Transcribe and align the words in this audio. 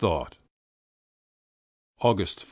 5th 0.01 0.33
August. 2.01 2.39